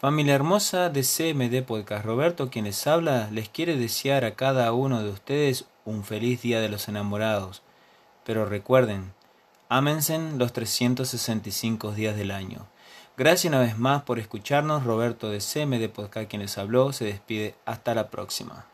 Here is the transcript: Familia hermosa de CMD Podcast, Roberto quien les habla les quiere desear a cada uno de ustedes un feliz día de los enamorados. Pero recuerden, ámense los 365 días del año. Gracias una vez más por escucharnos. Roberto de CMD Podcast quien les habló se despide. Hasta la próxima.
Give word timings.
Familia 0.00 0.34
hermosa 0.34 0.88
de 0.88 1.02
CMD 1.02 1.62
Podcast, 1.62 2.06
Roberto 2.06 2.48
quien 2.48 2.64
les 2.64 2.86
habla 2.86 3.28
les 3.30 3.50
quiere 3.50 3.76
desear 3.76 4.24
a 4.24 4.34
cada 4.34 4.72
uno 4.72 5.02
de 5.02 5.10
ustedes 5.10 5.66
un 5.84 6.04
feliz 6.04 6.40
día 6.40 6.62
de 6.62 6.70
los 6.70 6.88
enamorados. 6.88 7.60
Pero 8.24 8.46
recuerden, 8.46 9.12
ámense 9.68 10.18
los 10.38 10.54
365 10.54 11.92
días 11.92 12.16
del 12.16 12.30
año. 12.30 12.66
Gracias 13.18 13.50
una 13.50 13.60
vez 13.60 13.76
más 13.76 14.04
por 14.04 14.18
escucharnos. 14.18 14.84
Roberto 14.84 15.28
de 15.28 15.40
CMD 15.40 15.90
Podcast 15.90 16.30
quien 16.30 16.40
les 16.40 16.56
habló 16.56 16.94
se 16.94 17.04
despide. 17.04 17.54
Hasta 17.66 17.94
la 17.94 18.08
próxima. 18.08 18.70